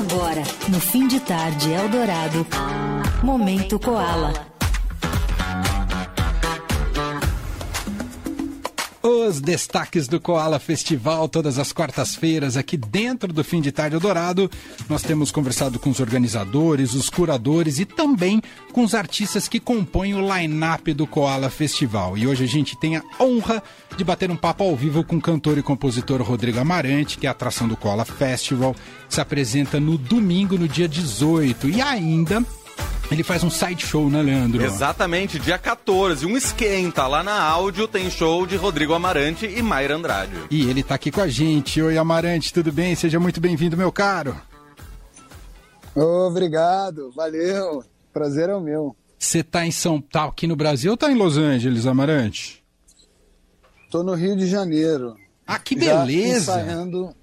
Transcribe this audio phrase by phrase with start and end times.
[0.00, 2.46] Agora, no fim de tarde Eldorado,
[3.22, 4.49] Momento Koala.
[9.02, 14.50] Os destaques do Koala Festival, todas as quartas-feiras, aqui dentro do Fim de Tarde Eldorado.
[14.90, 18.42] Nós temos conversado com os organizadores, os curadores e também
[18.72, 22.18] com os artistas que compõem o line-up do Koala Festival.
[22.18, 23.62] E hoje a gente tem a honra
[23.96, 27.30] de bater um papo ao vivo com o cantor e compositor Rodrigo Amarante, que é
[27.30, 28.76] a atração do Koala Festival,
[29.08, 31.70] se apresenta no domingo, no dia 18.
[31.70, 32.44] E ainda
[33.10, 34.62] ele faz um side show, né, Leandro?
[34.62, 37.06] Exatamente, dia 14, um esquenta.
[37.06, 40.32] Lá na áudio tem show de Rodrigo Amarante e Mayra Andrade.
[40.50, 41.82] E ele tá aqui com a gente.
[41.82, 42.94] Oi, Amarante, tudo bem?
[42.94, 44.36] Seja muito bem-vindo, meu caro.
[45.94, 47.82] Obrigado, valeu.
[48.12, 48.94] Prazer é o meu.
[49.18, 52.62] Você tá em São Paulo, tá aqui no Brasil ou tá em Los Angeles, Amarante?
[53.90, 55.16] Tô no Rio de Janeiro.
[55.46, 56.52] Ah, que beleza!
[56.52, 57.14] Já ensaiando.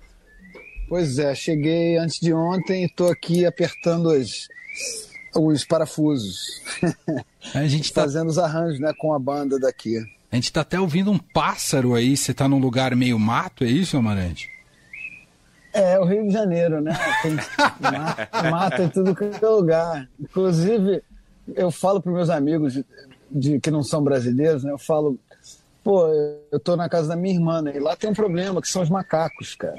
[0.89, 4.47] Pois é, cheguei antes de ontem e tô aqui apertando as
[5.37, 6.61] os parafusos.
[7.53, 8.01] A gente tá...
[8.01, 9.97] Fazendo os arranjos né, com a banda daqui.
[10.31, 12.17] A gente tá até ouvindo um pássaro aí.
[12.17, 14.49] Você tá num lugar meio mato, é isso, Amarante?
[15.73, 16.97] É, o Rio de Janeiro, né?
[17.21, 17.35] Tem
[17.79, 20.09] mato, mato em tudo que é lugar.
[20.19, 21.03] Inclusive,
[21.55, 22.85] eu falo para meus amigos de,
[23.31, 24.71] de, que não são brasileiros, né?
[24.71, 25.17] Eu falo,
[25.83, 26.07] pô,
[26.51, 27.73] eu tô na casa da minha irmã, né?
[27.75, 29.77] E lá tem um problema, que são os macacos, cara.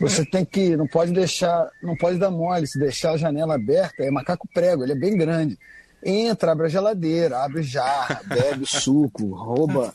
[0.00, 4.02] Você tem que, não pode deixar, não pode dar mole, se deixar a janela aberta,
[4.02, 5.58] é macaco prego, ele é bem grande.
[6.02, 9.92] Entra, abre a geladeira, abre jarra, bebe suco, rouba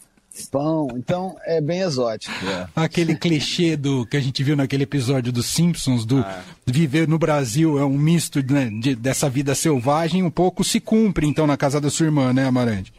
[0.52, 0.89] pão.
[0.95, 2.34] Então é bem exótico.
[2.45, 2.67] É.
[2.75, 6.42] Aquele clichê do que a gente viu naquele episódio dos Simpsons do ah.
[6.66, 11.25] viver no Brasil é um misto né, de, dessa vida selvagem, um pouco se cumpre
[11.25, 12.94] então na casa da sua irmã, né, Amarante?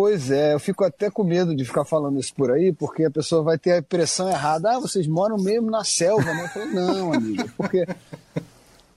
[0.00, 3.10] Pois é, eu fico até com medo de ficar falando isso por aí, porque a
[3.10, 4.70] pessoa vai ter a impressão errada.
[4.70, 6.50] Ah, vocês moram mesmo na selva, né?
[6.56, 7.86] Eu não, amigo, é porque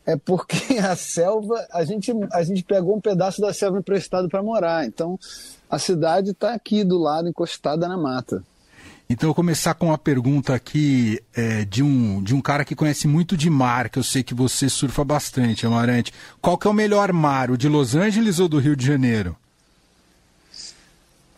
[0.06, 4.42] é porque a selva, a gente, a gente pegou um pedaço da selva emprestado para
[4.42, 4.86] morar.
[4.86, 5.20] Então,
[5.70, 8.42] a cidade está aqui do lado, encostada na mata.
[9.10, 12.76] Então, eu vou começar com uma pergunta aqui é, de, um, de um cara que
[12.76, 16.14] conhece muito de mar, que eu sei que você surfa bastante, Amarante.
[16.42, 19.36] Qual que é o melhor mar, o de Los Angeles ou do Rio de Janeiro?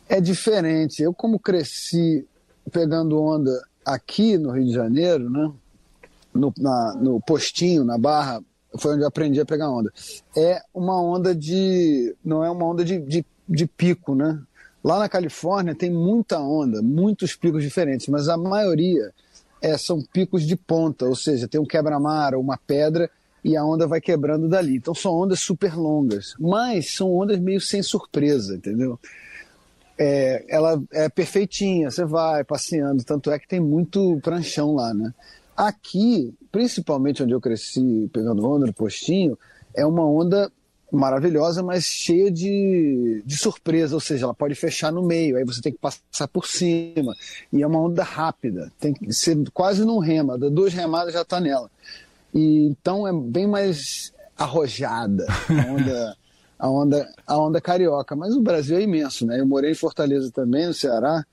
[0.07, 1.01] É diferente.
[1.01, 2.25] Eu, como cresci
[2.71, 3.51] pegando onda
[3.85, 5.51] aqui no Rio de Janeiro, né?
[6.35, 8.43] no, na, no postinho, na barra,
[8.77, 9.91] foi onde eu aprendi a pegar onda.
[10.35, 12.13] É uma onda de.
[12.23, 14.39] Não é uma onda de, de, de pico, né?
[14.83, 19.11] Lá na Califórnia tem muita onda, muitos picos diferentes, mas a maioria
[19.59, 23.09] é, são picos de ponta, ou seja, tem um quebra-mar ou uma pedra
[23.43, 24.75] e a onda vai quebrando dali.
[24.75, 28.99] Então são ondas super longas, mas são ondas meio sem surpresa, entendeu?
[29.97, 35.13] É, ela é perfeitinha, você vai passeando, tanto é que tem muito pranchão lá, né?
[35.55, 39.37] Aqui, principalmente onde eu cresci pegando onda no postinho,
[39.73, 40.51] é uma onda
[40.91, 45.61] maravilhosa, mas cheia de, de surpresa, ou seja, ela pode fechar no meio, aí você
[45.61, 47.13] tem que passar por cima,
[47.51, 51.39] e é uma onda rápida, tem que ser quase num rema, duas remadas já está
[51.39, 51.69] nela.
[52.33, 56.17] E, então é bem mais arrojada, a onda
[56.57, 58.15] a onda, a onda carioca.
[58.15, 59.39] Mas o Brasil é imenso, né?
[59.39, 61.25] Eu morei em Fortaleza também, no Ceará,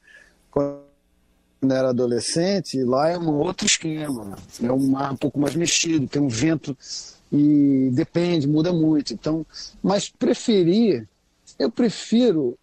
[0.51, 0.83] quando
[1.71, 4.37] era adolescente, e lá é um outro esquema.
[4.63, 6.77] É um mar um pouco mais mexido, tem um vento
[7.33, 9.15] e depende, muda muito.
[9.15, 9.47] Então,
[9.83, 11.09] mas preferir,
[11.59, 12.59] eu prefiro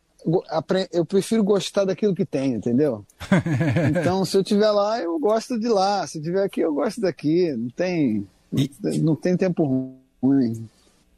[0.92, 3.06] eu prefiro gostar daquilo que tem, entendeu?
[3.90, 6.06] Então, se eu estiver lá, eu gosto de lá.
[6.06, 7.52] Se eu estiver aqui, eu gosto daqui.
[7.54, 8.28] Não tem,
[9.02, 10.68] não tem tempo ruim.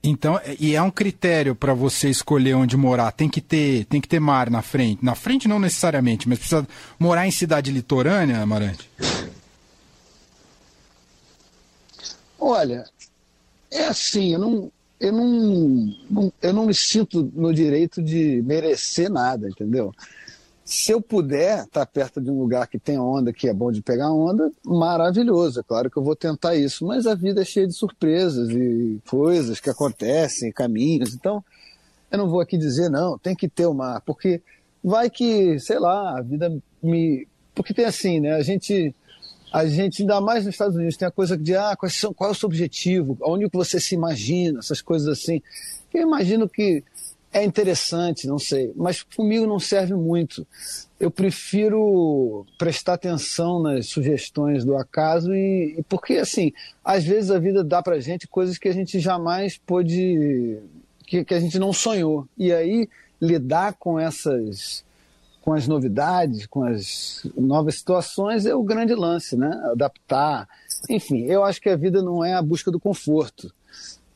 [0.03, 3.11] Então, e é um critério para você escolher onde morar.
[3.11, 5.05] Tem que ter, tem que ter mar na frente.
[5.05, 6.67] Na frente não necessariamente, mas precisa
[6.97, 8.89] morar em cidade litorânea, Amarante?
[12.39, 12.83] Olha,
[13.69, 19.47] é assim, eu não, eu não, eu não me sinto no direito de merecer nada,
[19.47, 19.93] entendeu?
[20.71, 23.81] Se eu puder estar perto de um lugar que tem onda, que é bom de
[23.81, 25.59] pegar onda, maravilhoso.
[25.59, 29.01] É claro que eu vou tentar isso, mas a vida é cheia de surpresas e
[29.05, 31.13] coisas que acontecem, caminhos.
[31.13, 31.43] Então,
[32.09, 34.41] eu não vou aqui dizer, não, tem que ter o mar, porque
[34.81, 37.27] vai que, sei lá, a vida me.
[37.53, 38.35] Porque tem assim, né?
[38.35, 38.95] A gente.
[39.51, 42.29] A gente, ainda mais nos Estados Unidos, tem a coisa de ah, quais são, qual
[42.29, 45.41] é o seu objetivo, onde você se imagina, essas coisas assim.
[45.93, 46.81] Eu imagino que
[47.33, 50.45] é interessante, não sei, mas comigo não serve muito.
[50.99, 56.51] Eu prefiro prestar atenção nas sugestões do acaso e, e porque assim,
[56.83, 60.59] às vezes a vida dá para gente coisas que a gente jamais pôde,
[61.07, 62.27] que, que a gente não sonhou.
[62.37, 62.89] E aí
[63.21, 64.83] lidar com essas
[65.41, 69.49] com as novidades, com as novas situações é o grande lance, né?
[69.71, 70.47] Adaptar,
[70.87, 73.51] enfim, eu acho que a vida não é a busca do conforto.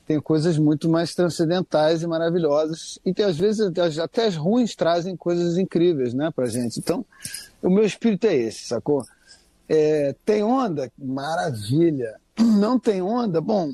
[0.06, 5.16] Tem coisas muito mais transcendentais e maravilhosas e que às vezes até as ruins trazem
[5.16, 6.80] coisas incríveis, né, pra gente.
[6.80, 7.04] Então,
[7.62, 9.04] o meu espírito é esse, sacou?
[9.68, 10.92] É, tem onda?
[10.98, 12.16] Maravilha.
[12.40, 13.42] Não tem onda?
[13.42, 13.74] Bom,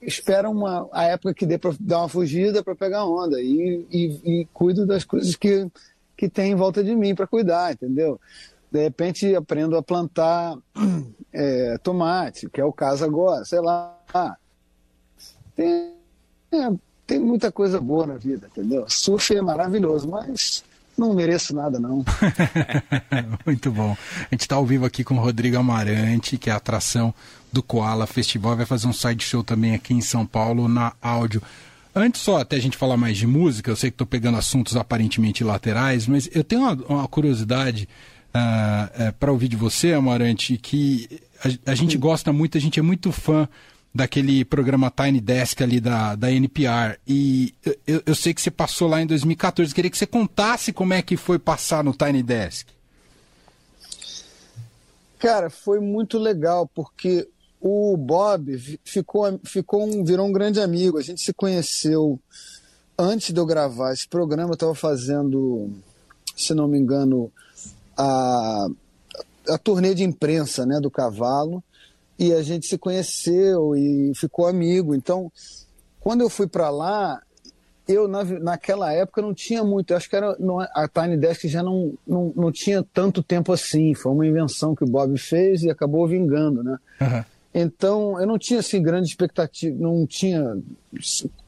[0.00, 4.40] espera uma, a época que dê para dar uma fugida para pegar onda e, e,
[4.40, 5.68] e, cuido das coisas que,
[6.16, 8.20] que tem em volta de mim para cuidar, entendeu?
[8.70, 10.56] De repente aprendo a plantar
[11.32, 13.96] é, tomate, que é o caso agora, sei lá.
[15.56, 15.92] Tem,
[16.52, 16.70] é,
[17.06, 18.84] tem muita coisa boa na vida, entendeu?
[18.88, 20.64] Surf é maravilhoso, mas
[20.96, 22.04] não mereço nada, não.
[23.46, 23.96] Muito bom.
[24.18, 27.14] A gente está ao vivo aqui com o Rodrigo Amarante, que é a atração
[27.52, 28.56] do Koala Festival.
[28.56, 31.42] Vai fazer um side show também aqui em São Paulo, na áudio.
[31.94, 34.76] Antes só, até a gente falar mais de música, eu sei que estou pegando assuntos
[34.76, 37.86] aparentemente laterais, mas eu tenho uma, uma curiosidade
[38.34, 42.80] uh, é, para ouvir de você, Amarante, que a, a gente gosta muito, a gente
[42.80, 43.46] é muito fã
[43.94, 46.98] daquele programa Tiny Desk ali da, da NPR.
[47.06, 47.54] E
[47.86, 49.74] eu, eu sei que você passou lá em 2014.
[49.74, 52.68] Queria que você contasse como é que foi passar no Tiny Desk.
[55.18, 57.28] Cara, foi muito legal, porque
[57.60, 60.98] o Bob ficou, ficou um, virou um grande amigo.
[60.98, 62.18] A gente se conheceu
[62.98, 64.50] antes de eu gravar esse programa.
[64.50, 65.70] Eu estava fazendo,
[66.34, 67.30] se não me engano,
[67.96, 68.66] a,
[69.50, 71.62] a turnê de imprensa né, do cavalo
[72.18, 74.94] e a gente se conheceu e ficou amigo.
[74.94, 75.30] Então,
[76.00, 77.20] quando eu fui para lá,
[77.86, 81.48] eu na, naquela época não tinha muito, acho que era não, é, a Tiny Desk
[81.48, 83.94] já não, não, não tinha tanto tempo assim.
[83.94, 86.78] Foi uma invenção que o Bob fez e acabou vingando, né?
[87.00, 87.24] Uhum.
[87.54, 90.56] Então, eu não tinha assim grande expectativa, não tinha,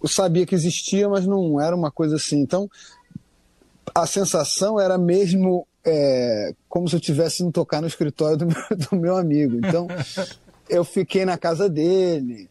[0.02, 2.40] eu sabia que existia, mas não era uma coisa assim.
[2.40, 2.68] Então,
[3.94, 8.56] a sensação era mesmo é, como se eu tivesse indo tocar no escritório do meu,
[8.90, 9.56] do meu amigo.
[9.56, 9.86] Então,
[10.68, 12.48] eu fiquei na casa dele.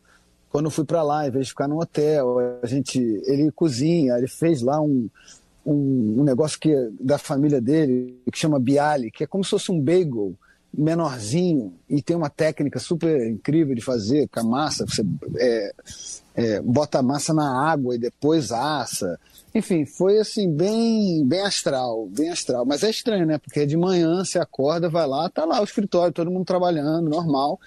[0.49, 4.27] Quando fui para lá, em vez de ficar no hotel, a gente, ele cozinha, ele
[4.27, 5.09] fez lá um,
[5.65, 9.71] um, um negócio que da família dele que chama bialy, que é como se fosse
[9.71, 10.35] um bagel
[10.75, 14.85] menorzinho e tem uma técnica super incrível de fazer com a massa.
[14.85, 15.05] Você
[15.37, 15.73] é,
[16.35, 19.19] é, bota a massa na água e depois assa.
[19.53, 22.65] Enfim, foi assim, bem, bem astral, bem astral.
[22.65, 23.37] Mas é estranho, né?
[23.37, 27.59] Porque de manhã você acorda, vai lá, tá lá o escritório, todo mundo trabalhando, normal.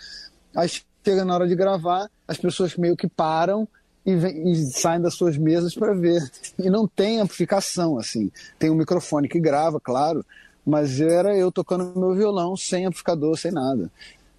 [0.57, 0.71] Aí
[1.05, 3.69] chega na hora de gravar, as pessoas meio que param
[4.05, 6.23] e, vem, e saem das suas mesas para ver.
[6.59, 8.31] E não tem amplificação, assim.
[8.59, 10.25] Tem um microfone que grava, claro,
[10.65, 13.91] mas era eu tocando meu violão sem amplificador, sem nada.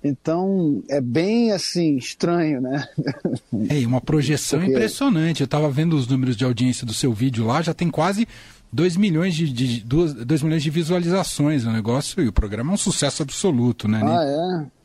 [0.04, 2.88] Então é bem assim estranho, né?
[3.70, 4.74] É, uma projeção Porque...
[4.74, 5.42] impressionante.
[5.42, 8.28] Eu estava vendo os números de audiência do seu vídeo lá, já tem quase
[8.72, 12.78] 2 milhões de, de, 2, milhões de visualizações o negócio e o programa é um
[12.78, 14.02] sucesso absoluto, né?
[14.04, 14.24] Ah,
[14.64, 14.77] é?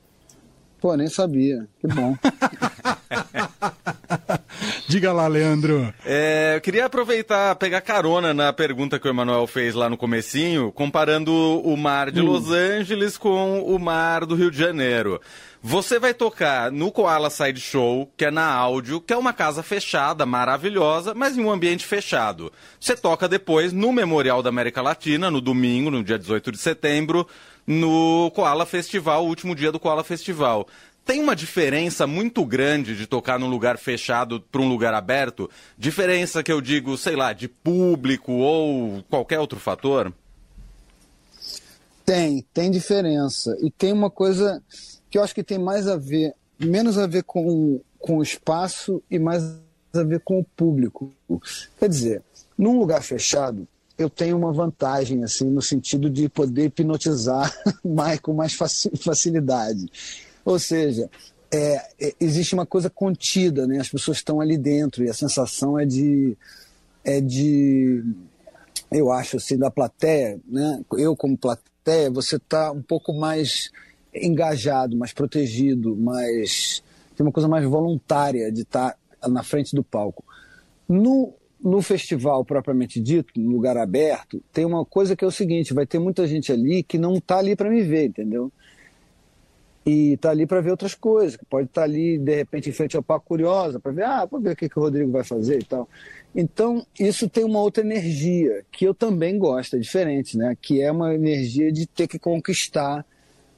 [0.82, 1.68] Pô, nem sabia.
[1.80, 2.16] Que bom.
[4.88, 5.94] Diga lá, Leandro.
[6.04, 10.72] É, eu queria aproveitar, pegar carona na pergunta que o Emanuel fez lá no comecinho,
[10.72, 12.24] comparando o mar de hum.
[12.24, 15.20] Los Angeles com o mar do Rio de Janeiro.
[15.62, 19.62] Você vai tocar no Koala Side Show, que é na áudio, que é uma casa
[19.62, 22.52] fechada, maravilhosa, mas em um ambiente fechado.
[22.80, 27.28] Você toca depois no Memorial da América Latina, no domingo, no dia 18 de setembro,
[27.66, 30.66] no Koala Festival, o último dia do Koala Festival.
[31.04, 35.50] Tem uma diferença muito grande de tocar num lugar fechado para um lugar aberto?
[35.76, 40.12] Diferença que eu digo, sei lá, de público ou qualquer outro fator?
[42.04, 43.56] Tem, tem diferença.
[43.60, 44.62] E tem uma coisa
[45.10, 49.02] que eu acho que tem mais a ver, menos a ver com, com o espaço
[49.10, 49.42] e mais
[49.92, 51.12] a ver com o público.
[51.78, 52.22] Quer dizer,
[52.56, 53.66] num lugar fechado,
[54.02, 57.52] eu tenho uma vantagem, assim, no sentido de poder hipnotizar
[57.84, 59.86] mais, com mais facilidade.
[60.44, 61.08] Ou seja,
[61.50, 63.78] é, é, existe uma coisa contida, né?
[63.78, 66.36] As pessoas estão ali dentro e a sensação é de,
[67.04, 68.02] é de,
[68.90, 70.82] eu acho assim, da plateia, né?
[70.98, 73.70] Eu como plateia, você está um pouco mais
[74.14, 76.82] engajado, mais protegido, mais
[77.16, 80.24] tem uma coisa mais voluntária de estar tá na frente do palco.
[80.88, 85.72] No no festival propriamente dito, no lugar aberto, tem uma coisa que é o seguinte:
[85.72, 88.50] vai ter muita gente ali que não está ali para me ver, entendeu?
[89.84, 91.38] E está ali para ver outras coisas.
[91.48, 94.38] Pode estar tá ali, de repente, em frente ao Paco Curiosa, para ver, ah, para
[94.38, 95.88] ver o que, que o Rodrigo vai fazer e tal.
[96.34, 100.56] Então, isso tem uma outra energia que eu também gosto, é diferente, né?
[100.60, 103.04] Que é uma energia de ter que conquistar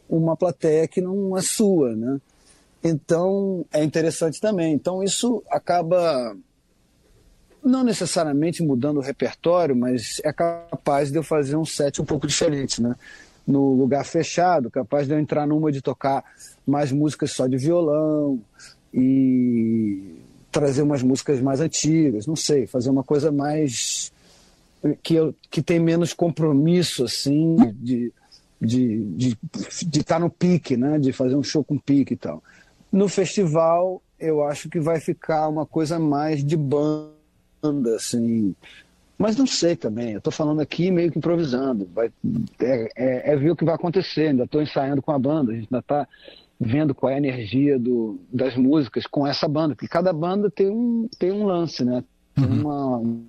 [0.08, 2.20] uma plateia que não é sua, né?
[2.82, 4.74] Então, é interessante também.
[4.74, 6.36] Então, isso acaba
[7.64, 12.26] não necessariamente mudando o repertório, mas é capaz de eu fazer um set um pouco
[12.26, 12.94] diferente, né?
[13.46, 16.24] no lugar fechado, capaz de eu entrar numa de tocar
[16.66, 18.40] mais músicas só de violão
[18.92, 20.16] e
[20.50, 24.12] trazer umas músicas mais antigas, não sei, fazer uma coisa mais
[25.02, 28.12] que, eu, que tem menos compromisso assim de
[28.60, 29.38] de de
[29.82, 32.42] de estar tá no pique, né, de fazer um show com pique e tal.
[32.90, 37.23] No festival eu acho que vai ficar uma coisa mais de banda
[37.94, 38.54] assim,
[39.18, 41.88] mas não sei também, eu estou falando aqui meio que improvisando.
[41.94, 42.12] Vai,
[42.60, 45.54] é, é, é, ver o que vai acontecer, ainda estou ensaiando com a banda, a
[45.54, 46.08] gente ainda está
[46.58, 50.68] vendo qual é a energia do, das músicas com essa banda, porque cada banda tem
[50.68, 52.02] um, tem um lance, né?
[52.34, 52.60] Tem uhum.
[52.60, 53.20] uma,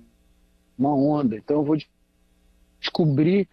[0.78, 1.36] uma onda.
[1.36, 1.76] Então eu vou
[2.80, 3.48] descobrir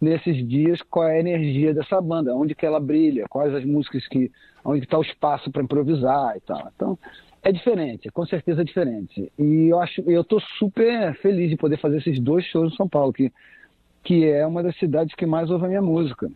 [0.00, 4.06] nesses dias qual é a energia dessa banda, onde que ela brilha, quais as músicas
[4.08, 4.30] que.
[4.64, 6.70] onde está o espaço para improvisar e tal.
[6.74, 6.98] Então,
[7.42, 9.32] é diferente, com certeza é diferente.
[9.38, 12.88] E eu acho, eu tô super feliz de poder fazer esses dois shows em São
[12.88, 13.32] Paulo, que,
[14.02, 16.28] que é uma das cidades que mais ouve a minha música.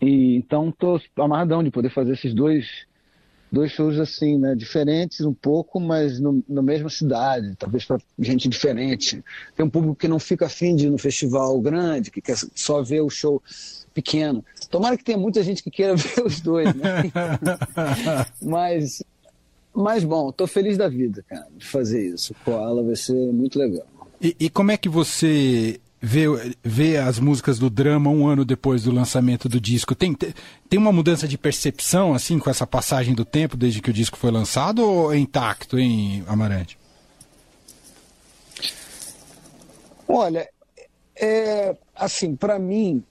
[0.00, 2.87] E então tô amarradão de poder fazer esses dois
[3.50, 8.48] dois shows assim, né, diferentes um pouco, mas no, na mesma cidade, talvez para gente
[8.48, 9.22] diferente.
[9.56, 12.82] Tem um público que não fica afim de ir no festival grande, que quer só
[12.82, 13.42] ver o show
[13.94, 14.44] pequeno.
[14.70, 17.04] Tomara que tenha muita gente que queira ver os dois, né?
[18.40, 19.02] mas
[19.74, 22.34] mas bom, tô feliz da vida, cara, de fazer isso.
[22.44, 23.86] Koala vai ser muito legal.
[24.20, 26.26] E, e, como é que você vê,
[26.62, 29.94] vê as músicas do drama um ano depois do lançamento do disco?
[29.94, 33.92] Tem, tem uma mudança de percepção, assim, com essa passagem do tempo desde que o
[33.92, 36.78] disco foi lançado ou é intacto, hein, Amarante?
[40.06, 40.48] Olha,
[41.14, 43.04] é, assim, para mim,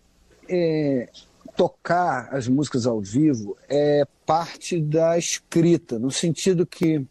[0.50, 1.10] é,
[1.56, 7.06] tocar as músicas ao vivo é parte da escrita, no sentido que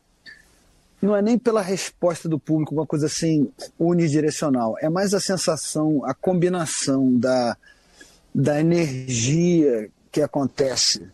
[1.06, 3.48] não é nem pela resposta do público uma coisa assim
[3.78, 7.56] unidirecional, é mais a sensação, a combinação da,
[8.34, 11.06] da energia que acontece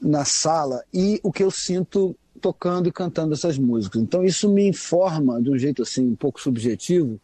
[0.00, 4.02] na sala e o que eu sinto tocando e cantando essas músicas.
[4.02, 7.20] Então isso me informa de um jeito assim um pouco subjetivo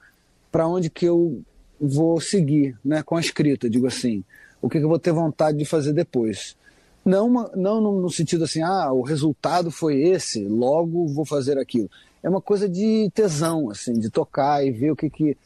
[0.51, 1.43] para onde que eu
[1.81, 4.25] vou seguir, né, com a escrita, digo assim
[4.61, 6.57] o que, eu vou ter vontade de fazer depois.
[7.09, 11.89] Não, não no sentido assim, ah, o resultado foi esse, logo vou fazer aquilo.
[12.23, 15.37] É uma coisa de tesão, assim, de tocar e ver o que que,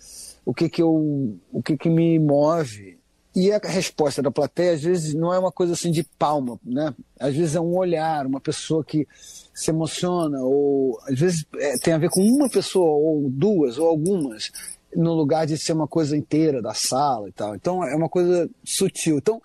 [0.44, 2.98] o que, que, eu, o que, que me move.
[3.34, 6.92] E a resposta da plateia, às vezes, não é uma coisa assim de palma, né?
[7.18, 9.06] Às vezes é um olhar, uma pessoa que
[9.54, 13.86] se emociona, ou às vezes é, tem a ver com uma pessoa, ou duas, ou
[13.86, 14.50] algumas,
[14.94, 17.54] no lugar de ser uma coisa inteira da sala e tal.
[17.54, 19.18] Então é uma coisa sutil.
[19.18, 19.40] Então,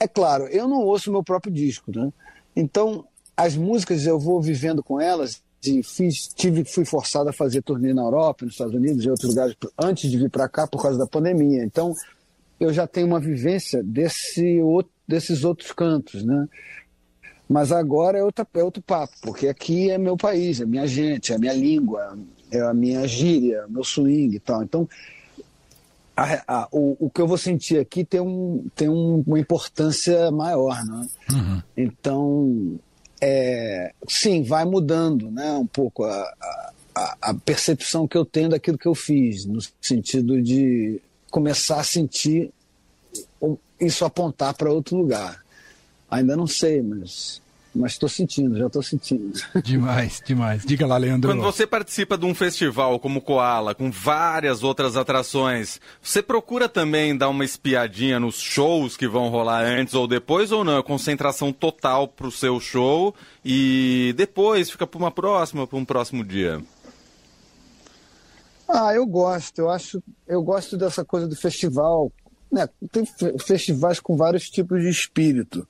[0.00, 2.10] é claro, eu não ouço meu próprio disco, né?
[2.56, 3.04] Então,
[3.36, 7.92] as músicas eu vou vivendo com elas e fiz, tive, fui forçado a fazer turnê
[7.92, 10.98] na Europa, nos Estados Unidos e outros lugares antes de vir para cá por causa
[10.98, 11.62] da pandemia.
[11.62, 11.94] Então,
[12.58, 14.58] eu já tenho uma vivência desse,
[15.06, 16.48] desses outros cantos, né?
[17.46, 21.32] Mas agora é outro, é outro papo, porque aqui é meu país, é minha gente,
[21.32, 22.16] é minha língua,
[22.50, 24.62] é a minha gíria, meu swing e tal.
[24.62, 24.88] Então,
[26.20, 30.30] a, a, o, o que eu vou sentir aqui tem, um, tem um, uma importância
[30.30, 31.08] maior, né?
[31.30, 31.62] Uhum.
[31.74, 32.78] Então,
[33.20, 35.52] é, sim, vai mudando, né?
[35.52, 36.34] Um pouco a,
[36.94, 41.00] a, a percepção que eu tenho daquilo que eu fiz, no sentido de
[41.30, 42.52] começar a sentir
[43.80, 45.42] isso apontar para outro lugar.
[46.10, 47.40] Ainda não sei, mas
[47.74, 49.32] mas estou sentindo, já estou sentindo.
[49.62, 50.64] Demais, demais.
[50.64, 51.30] Diga lá, Leandro.
[51.30, 57.16] Quando você participa de um festival como Koala, com várias outras atrações, você procura também
[57.16, 60.78] dar uma espiadinha nos shows que vão rolar antes ou depois, ou não?
[60.78, 65.84] É concentração total para o seu show e depois fica para uma próxima, para um
[65.84, 66.60] próximo dia?
[68.68, 69.60] Ah, eu gosto.
[69.60, 72.12] Eu acho, eu gosto dessa coisa do festival.
[72.50, 72.68] Né?
[72.90, 73.04] Tem
[73.38, 75.66] festivais com vários tipos de espírito.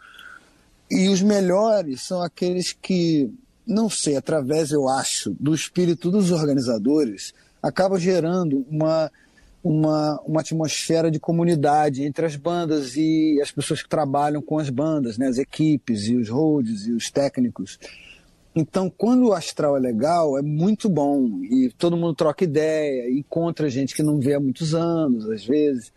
[0.90, 3.32] E os melhores são aqueles que,
[3.66, 7.32] não sei, através, eu acho, do espírito dos organizadores,
[7.62, 9.10] acabam gerando uma,
[9.62, 14.68] uma, uma atmosfera de comunidade entre as bandas e as pessoas que trabalham com as
[14.68, 15.28] bandas, né?
[15.28, 17.78] as equipes e os holds e os técnicos.
[18.52, 23.70] Então, quando o astral é legal, é muito bom e todo mundo troca ideia, encontra
[23.70, 25.92] gente que não vê há muitos anos, às vezes.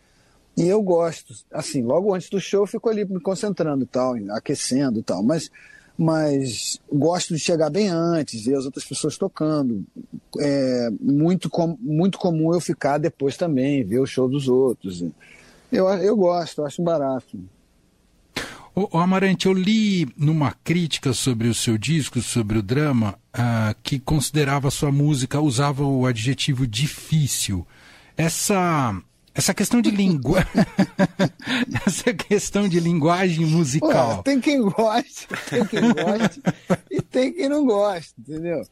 [0.55, 4.15] E eu gosto, assim, logo antes do show eu fico ali me concentrando e tal,
[4.31, 5.49] aquecendo e tal, mas,
[5.97, 9.83] mas gosto de chegar bem antes, ver as outras pessoas tocando.
[10.39, 15.03] É muito, com, muito comum eu ficar depois também, ver o show dos outros.
[15.71, 17.39] Eu, eu gosto, eu acho barato.
[18.75, 23.99] O, Amarante, eu li numa crítica sobre o seu disco, sobre o drama, uh, que
[23.99, 27.67] considerava sua música, usava o adjetivo difícil.
[28.17, 28.99] Essa
[29.35, 30.45] Essa questão de língua.
[31.87, 34.17] Essa questão de linguagem musical.
[34.17, 36.41] Ué, tem quem goste, tem quem goste
[36.91, 38.63] e tem quem não gosta, entendeu?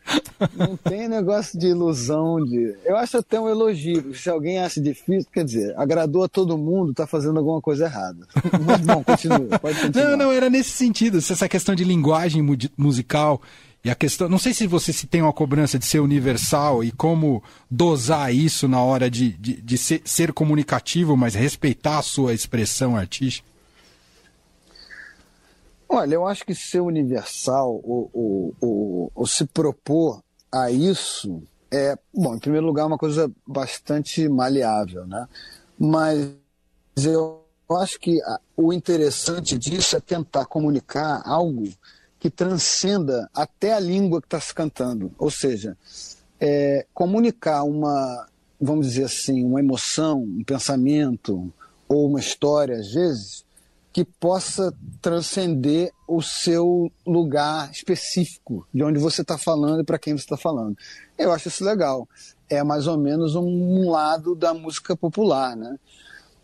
[0.55, 2.75] Não tem negócio de ilusão de.
[2.85, 4.13] Eu acho até um elogio.
[4.13, 8.27] Se alguém acha difícil, quer dizer, agradou a todo mundo, tá fazendo alguma coisa errada.
[8.63, 9.59] Mas bom, continua.
[9.59, 10.09] Pode continuar.
[10.09, 11.21] Não, não, era nesse sentido.
[11.21, 12.45] Se essa questão de linguagem
[12.77, 13.41] musical
[13.83, 16.91] e a questão, não sei se você se tem uma cobrança de ser universal e
[16.91, 22.33] como dosar isso na hora de, de, de ser, ser, comunicativo, mas respeitar a sua
[22.33, 23.47] expressão artística.
[25.89, 30.21] Olha, eu acho que ser universal ou, se propor
[30.51, 35.27] a isso é, bom, em primeiro lugar, uma coisa bastante maleável, né?
[35.79, 36.29] Mas
[36.97, 37.45] eu
[37.79, 38.19] acho que
[38.57, 41.69] o interessante disso é tentar comunicar algo
[42.21, 45.11] que transcenda até a língua que está se cantando.
[45.17, 45.75] Ou seja,
[46.39, 48.27] é, comunicar uma,
[48.59, 51.51] vamos dizer assim, uma emoção, um pensamento
[51.87, 53.43] ou uma história, às vezes,
[53.91, 60.15] que possa transcender o seu lugar específico, de onde você está falando e para quem
[60.15, 60.77] você está falando.
[61.17, 62.07] Eu acho isso legal.
[62.47, 65.75] É mais ou menos um lado da música popular, né?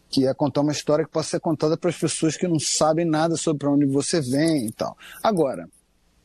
[0.10, 3.06] Que é contar uma história que possa ser contada para as pessoas que não sabem
[3.06, 4.98] nada sobre onde você vem e tal.
[5.22, 5.68] Agora,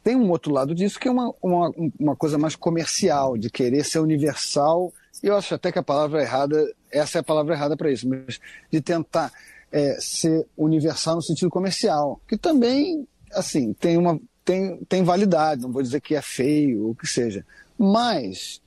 [0.02, 3.84] tem um outro lado disso que é uma, uma, uma coisa mais comercial, de querer
[3.84, 7.90] ser universal, eu acho até que a palavra errada, essa é a palavra errada para
[7.90, 9.32] isso, mas de tentar
[9.70, 15.70] é, ser universal no sentido comercial, que também, assim, tem uma tem, tem validade, não
[15.70, 17.46] vou dizer que é feio ou que seja,
[17.78, 18.60] mas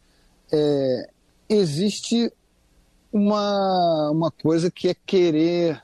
[0.51, 1.10] é,
[1.50, 2.31] existe
[3.15, 5.81] uma, uma coisa que é querer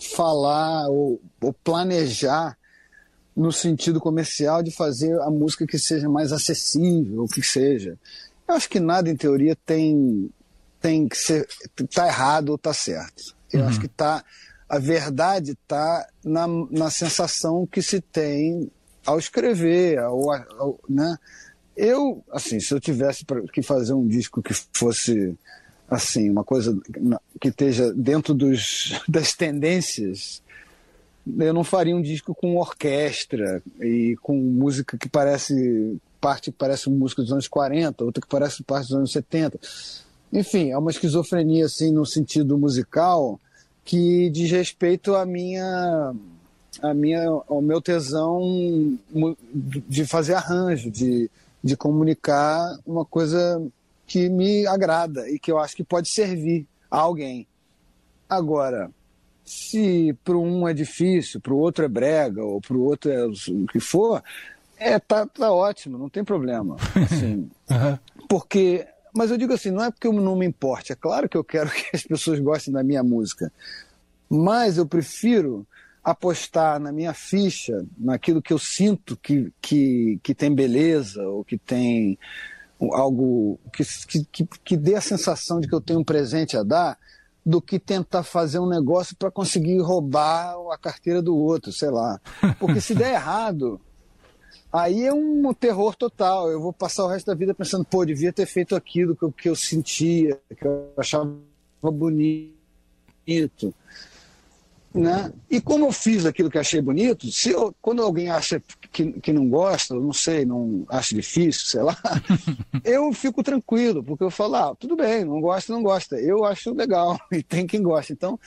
[0.00, 2.58] falar ou, ou planejar
[3.36, 7.96] no sentido comercial de fazer a música que seja mais acessível, o que seja.
[8.48, 10.28] Eu acho que nada em teoria tem
[10.80, 11.46] tem que ser
[11.94, 13.36] tá errado ou tá certo.
[13.52, 13.68] Eu uhum.
[13.68, 14.24] acho que tá
[14.68, 18.68] a verdade está na, na sensação que se tem
[19.06, 21.16] ao escrever, ao, ao, né?
[21.76, 25.38] Eu, assim, se eu tivesse que fazer um disco que fosse
[25.88, 26.78] assim, uma coisa
[27.40, 30.42] que esteja dentro dos, das tendências,
[31.38, 36.88] eu não faria um disco com orquestra e com música que parece parte que parece
[36.90, 39.58] música dos anos 40, outra que parece parte dos anos 70.
[40.32, 43.40] Enfim, é uma esquizofrenia assim no sentido musical
[43.84, 46.12] que diz respeito à minha
[46.82, 48.98] a minha ao meu tesão
[49.88, 51.30] de fazer arranjo, de,
[51.62, 53.62] de comunicar uma coisa
[54.06, 57.46] que me agrada e que eu acho que pode servir a alguém.
[58.28, 58.90] Agora,
[59.44, 63.24] se para um é difícil, para o outro é brega, ou para o outro é
[63.26, 63.32] o
[63.66, 64.22] que for,
[64.78, 66.76] é, tá, tá ótimo, não tem problema.
[66.94, 67.98] Assim, uhum.
[68.28, 71.36] Porque, mas eu digo assim, não é porque eu não me importe, é claro que
[71.36, 73.52] eu quero que as pessoas gostem da minha música,
[74.28, 75.66] mas eu prefiro
[76.02, 81.58] apostar na minha ficha, naquilo que eu sinto que, que, que tem beleza, ou que
[81.58, 82.16] tem
[82.92, 83.84] algo que,
[84.30, 86.98] que, que dê a sensação de que eu tenho um presente a dar,
[87.44, 92.20] do que tentar fazer um negócio para conseguir roubar a carteira do outro, sei lá.
[92.58, 93.80] Porque se der errado,
[94.72, 96.50] aí é um terror total.
[96.50, 99.32] Eu vou passar o resto da vida pensando, pô, devia ter feito aquilo que eu,
[99.32, 101.32] que eu sentia, que eu achava
[101.82, 102.52] bonito.
[104.96, 105.32] Né?
[105.50, 109.32] E como eu fiz aquilo que achei bonito, se eu, quando alguém acha que, que
[109.32, 111.96] não gosta, não sei, não acha difícil, sei lá,
[112.82, 116.16] eu fico tranquilo, porque eu falo, ah, tudo bem, não gosta, não gosta.
[116.16, 118.12] Eu acho legal e tem quem gosta.
[118.12, 118.38] Então,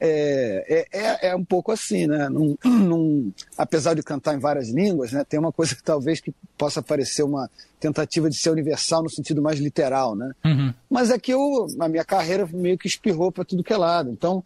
[0.00, 2.28] é, é, é, é um pouco assim, né?
[2.28, 6.32] Num, num, apesar de cantar em várias línguas, né, tem uma coisa que talvez que
[6.56, 10.32] possa parecer uma tentativa de ser universal no sentido mais literal, né?
[10.44, 10.74] Uhum.
[10.88, 14.10] Mas é que eu, a minha carreira meio que espirrou para tudo que é lado.
[14.10, 14.44] Então,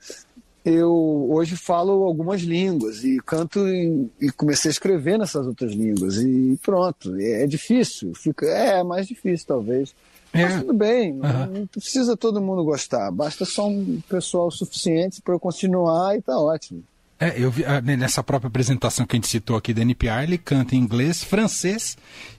[0.64, 6.16] eu hoje falo algumas línguas e canto em, e comecei a escrever nessas outras línguas
[6.16, 7.14] e pronto.
[7.20, 9.94] É, difícil, fica é mais difícil talvez.
[10.32, 10.42] É.
[10.42, 11.18] Mas tudo bem, uhum.
[11.18, 16.22] não, não, precisa todo mundo gostar, basta só um pessoal suficiente para eu continuar e
[16.22, 16.82] tá ótimo.
[17.20, 20.36] É, eu vi ah, nessa própria apresentação que a gente citou aqui da NPR, ele
[20.36, 21.96] canta em inglês, francês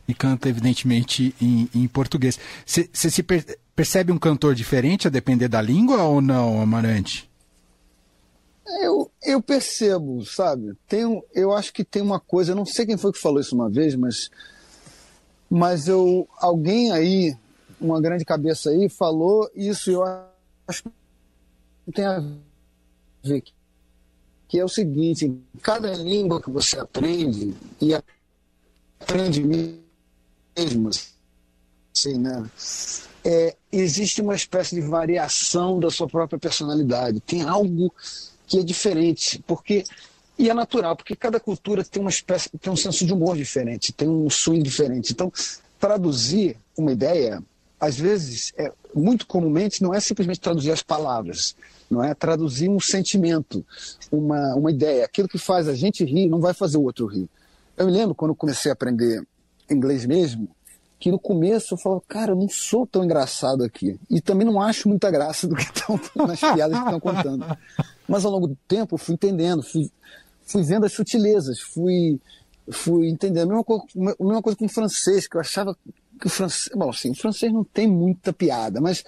[0.07, 2.37] e canta evidentemente em, em português.
[2.65, 7.29] Você se per percebe um cantor diferente a depender da língua ou não, Amarante?
[8.81, 10.75] Eu, eu percebo, sabe?
[10.87, 13.53] Tem, eu acho que tem uma coisa, eu não sei quem foi que falou isso
[13.53, 14.31] uma vez, mas,
[15.49, 17.37] mas eu, alguém aí,
[17.79, 20.03] uma grande cabeça aí, falou isso e eu
[20.67, 22.23] acho que tem a
[23.23, 23.43] ver.
[24.47, 27.93] Que é o seguinte: cada língua que você aprende, e
[28.99, 32.49] aprende mesmo, assim, né?
[33.23, 37.19] É, existe uma espécie de variação da sua própria personalidade.
[37.19, 37.91] Tem algo
[38.47, 39.83] que é diferente, porque
[40.37, 43.93] e é natural, porque cada cultura tem uma espécie, tem um senso de humor diferente,
[43.93, 45.13] tem um swing diferente.
[45.13, 45.31] Então,
[45.79, 47.41] traduzir uma ideia,
[47.79, 51.55] às vezes, é, muito comumente, não é simplesmente traduzir as palavras,
[51.89, 53.65] não é traduzir um sentimento,
[54.11, 55.05] uma, uma ideia.
[55.05, 57.29] Aquilo que faz a gente rir não vai fazer o outro rir.
[57.77, 59.25] Eu me lembro quando comecei a aprender
[59.69, 60.49] inglês mesmo,
[60.99, 63.99] que no começo eu falava, cara, eu não sou tão engraçado aqui.
[64.09, 67.57] E também não acho muita graça do que estão nas piadas que estão contando.
[68.07, 69.91] Mas ao longo do tempo eu fui entendendo, fui,
[70.45, 72.19] fui vendo as sutilezas, fui,
[72.71, 73.51] fui entendendo.
[73.51, 75.75] A mesma, coisa, a mesma coisa com o francês, que eu achava
[76.19, 76.69] que o francês.
[76.73, 79.03] Bom, assim, o francês não tem muita piada, mas,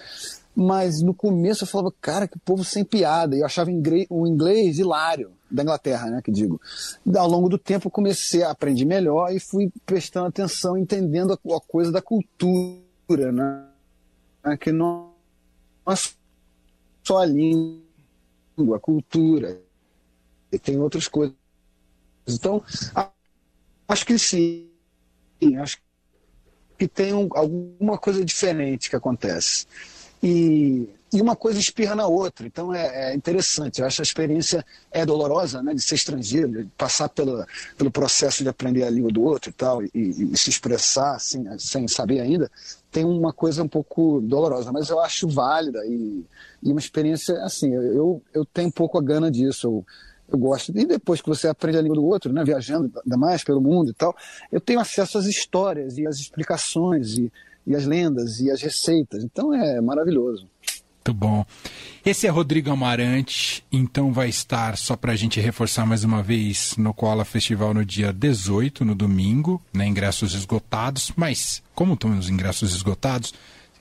[0.59, 3.35] mas no começo eu falava, cara, que povo sem piada.
[3.35, 3.69] E eu achava
[4.09, 6.59] o inglês hilário, da Inglaterra, né, que digo.
[7.15, 11.61] Ao longo do tempo eu comecei a aprender melhor e fui prestando atenção, entendendo a,
[11.61, 13.67] coisa da cultura, né?
[14.59, 15.13] Que não
[15.87, 15.93] é
[17.03, 19.61] só a língua, a cultura
[20.51, 21.35] e tem outras coisas.
[22.27, 22.63] Então,
[23.87, 24.67] acho que sim,
[25.61, 25.77] acho
[26.79, 29.67] que tem um, alguma coisa diferente que acontece.
[30.21, 32.45] E, e uma coisa espirra na outra.
[32.45, 33.79] Então é, é, interessante.
[33.79, 37.45] Eu acho a experiência é dolorosa, né, de ser estrangeiro, de passar pelo,
[37.77, 41.45] pelo processo de aprender a língua do outro e tal, e, e se expressar assim,
[41.57, 42.51] sem saber ainda.
[42.91, 46.25] Tem uma coisa um pouco dolorosa, mas eu acho válida e,
[46.63, 47.73] e uma experiência assim.
[47.73, 49.67] Eu, eu tenho um pouco a gana disso.
[49.67, 49.85] Eu,
[50.29, 50.77] eu gosto.
[50.77, 53.91] E depois que você aprende a língua do outro, né, viajando ainda mais pelo mundo
[53.91, 54.15] e tal,
[54.51, 57.31] eu tenho acesso às histórias e às explicações e,
[57.67, 59.23] e às lendas e às receitas.
[59.23, 60.47] Então é maravilhoso.
[61.07, 61.45] Muito bom.
[62.05, 66.75] Esse é Rodrigo Amarante, então vai estar, só para a gente reforçar mais uma vez,
[66.77, 72.29] no Koala Festival no dia 18, no domingo, né, ingressos esgotados, mas como estão os
[72.29, 73.33] ingressos esgotados,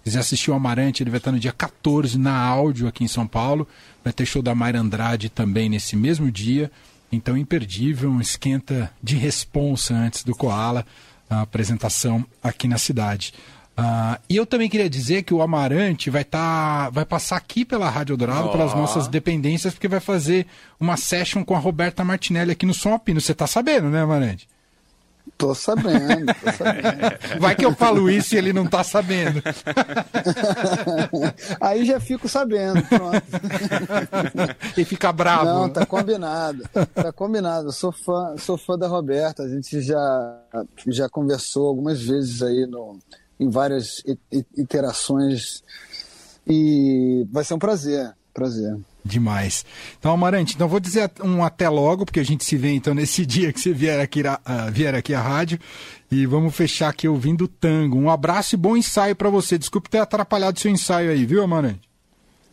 [0.04, 3.26] quiser assistir o Amarante, ele vai estar no dia 14 na áudio aqui em São
[3.26, 3.66] Paulo.
[4.04, 6.70] Vai ter show da Mayra Andrade também nesse mesmo dia.
[7.10, 10.86] Então, imperdível, um esquenta de responsa antes do Koala,
[11.28, 13.34] a apresentação aqui na cidade.
[13.78, 17.90] Uh, e eu também queria dizer que o Amarante vai tá, vai passar aqui pela
[17.90, 18.52] Rádio Dourado, oh.
[18.52, 20.46] pelas nossas dependências, porque vai fazer
[20.80, 23.20] uma session com a Roberta Martinelli aqui no Som Alpino.
[23.20, 24.48] Você tá sabendo, né, Amarante?
[25.36, 26.94] Tô sabendo, tô sabendo.
[27.40, 29.42] Vai que eu falo isso e ele não tá sabendo.
[31.60, 33.22] Aí já fico sabendo, pronto.
[34.78, 35.44] E fica bravo.
[35.44, 36.62] Não, tá combinado.
[36.94, 37.68] Tá combinado.
[37.68, 39.42] Eu sou fã, sou fã da Roberta.
[39.42, 40.38] A gente já,
[40.86, 42.98] já conversou algumas vezes aí no,
[43.38, 44.02] em várias
[44.56, 45.62] iterações.
[46.46, 48.14] E vai ser um prazer.
[48.32, 48.76] Prazer.
[49.04, 49.64] Demais.
[49.98, 53.24] Então, Amarante, então vou dizer um até logo, porque a gente se vê então nesse
[53.26, 55.58] dia que você vier aqui, uh, vier aqui à rádio.
[56.10, 57.96] E vamos fechar aqui ouvindo tango.
[57.96, 59.56] Um abraço e bom ensaio para você.
[59.56, 61.80] Desculpe ter atrapalhado seu ensaio aí, viu, Amarante?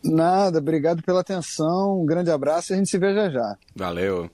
[0.02, 2.00] Nada, obrigado pela atenção.
[2.02, 3.56] Um grande abraço e a gente se vê já já.
[3.74, 4.30] Valeu.